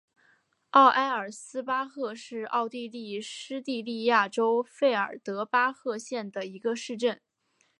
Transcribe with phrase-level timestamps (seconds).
[0.71, 7.21] 奥埃尔斯巴赫是奥地利施蒂利亚州费尔德巴赫县的一个市镇。